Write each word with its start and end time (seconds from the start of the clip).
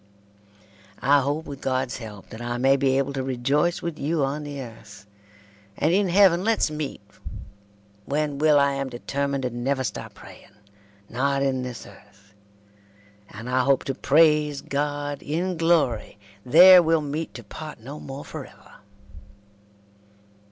I 0.99 1.21
hope 1.21 1.45
with 1.45 1.61
gods 1.61 1.97
helpe 1.97 2.29
that 2.31 2.41
I 2.41 2.57
may 2.57 2.75
be 2.75 2.97
abble 2.97 3.13
to 3.13 3.21
rejoys 3.23 3.83
with 3.83 3.99
you 3.99 4.25
on 4.25 4.43
the 4.43 4.59
earth 4.59 5.05
and 5.77 5.93
In 5.93 6.09
heaven 6.09 6.43
lets 6.43 6.71
meet 6.71 7.01
when 8.05 8.39
will 8.39 8.57
I 8.59 8.71
am 8.73 8.89
detemnid 8.89 9.43
to 9.43 9.51
nuver 9.51 9.83
stope 9.85 10.15
praying, 10.15 10.53
not 11.07 11.43
in 11.43 11.61
this 11.61 11.85
earth 11.85 12.33
and 13.29 13.47
I 13.47 13.59
hope 13.63 13.83
to 13.83 13.93
praise 13.93 14.61
god 14.61 15.21
In 15.21 15.55
glory 15.55 16.17
there 16.43 16.81
weel 16.81 17.01
meet 17.01 17.35
to 17.35 17.43
part 17.43 17.79
no 17.79 17.99
more 17.99 18.25
forever. 18.25 18.71